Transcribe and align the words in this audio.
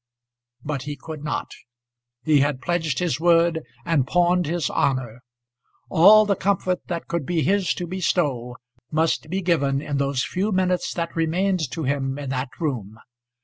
But 0.63 0.81
he 0.81 0.95
could 0.99 1.23
not. 1.23 1.51
He 2.23 2.39
had 2.39 2.59
pledged 2.59 2.97
his 2.97 3.19
word 3.19 3.61
and 3.85 4.07
pawned 4.07 4.47
his 4.47 4.67
honour. 4.67 5.21
All 5.91 6.25
the 6.25 6.35
comfort 6.35 6.79
that 6.87 7.05
could 7.07 7.23
be 7.23 7.43
his 7.43 7.71
to 7.75 7.85
bestow 7.85 8.55
must 8.89 9.29
be 9.29 9.43
given 9.43 9.79
in 9.79 9.97
those 9.97 10.23
few 10.25 10.51
minutes 10.51 10.91
that 10.95 11.15
remained 11.15 11.69
to 11.73 11.83
him 11.83 12.17
in 12.17 12.31
that 12.31 12.49
room. 12.59 12.97